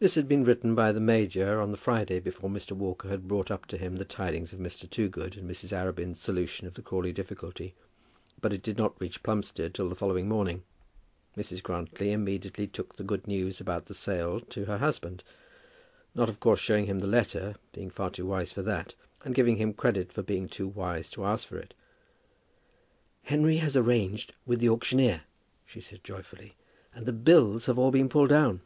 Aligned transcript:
This 0.00 0.14
had 0.14 0.28
been 0.28 0.44
written 0.44 0.76
by 0.76 0.92
the 0.92 1.00
major 1.00 1.60
on 1.60 1.72
the 1.72 1.76
Friday 1.76 2.20
before 2.20 2.48
Mr. 2.48 2.70
Walker 2.70 3.08
had 3.08 3.26
brought 3.26 3.50
up 3.50 3.66
to 3.66 3.76
him 3.76 3.96
the 3.96 4.04
tidings 4.04 4.52
of 4.52 4.60
Mr. 4.60 4.88
Toogood 4.88 5.36
and 5.36 5.50
Mrs. 5.50 5.72
Arabin's 5.72 6.20
solution 6.20 6.68
of 6.68 6.74
the 6.74 6.82
Crawley 6.82 7.10
difficulty; 7.12 7.74
but 8.40 8.52
it 8.52 8.62
did 8.62 8.78
not 8.78 8.94
reach 9.00 9.24
Plumstead 9.24 9.74
till 9.74 9.88
the 9.88 9.96
following 9.96 10.28
morning. 10.28 10.62
Mrs. 11.36 11.64
Grantly 11.64 12.12
immediately 12.12 12.68
took 12.68 12.94
the 12.94 13.02
good 13.02 13.26
news 13.26 13.60
about 13.60 13.86
the 13.86 13.92
sale 13.94 14.38
to 14.40 14.66
her 14.66 14.78
husband, 14.78 15.24
not 16.14 16.28
of 16.28 16.38
course 16.38 16.60
showing 16.60 16.86
him 16.86 17.00
the 17.00 17.08
letter, 17.08 17.56
being 17.72 17.90
far 17.90 18.10
too 18.10 18.24
wise 18.26 18.52
for 18.52 18.62
that, 18.62 18.94
and 19.24 19.34
giving 19.34 19.56
him 19.56 19.72
credit 19.74 20.12
for 20.12 20.22
being 20.22 20.48
too 20.48 20.68
wise 20.68 21.10
to 21.10 21.24
ask 21.24 21.48
for 21.48 21.58
it. 21.58 21.74
"Henry 23.24 23.56
has 23.56 23.76
arranged 23.76 24.32
with 24.46 24.60
the 24.60 24.68
auctioneer," 24.68 25.22
she 25.66 25.80
said 25.80 26.04
joyfully; 26.04 26.54
"and 26.94 27.04
the 27.04 27.12
bills 27.12 27.66
have 27.66 27.74
been 27.74 28.02
all 28.02 28.08
pulled 28.08 28.30
down." 28.30 28.60